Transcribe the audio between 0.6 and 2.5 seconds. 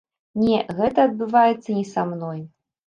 гэта адбываецца не са мной.